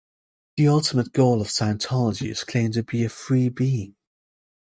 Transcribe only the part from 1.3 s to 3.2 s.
of Scientology is claimed to be "a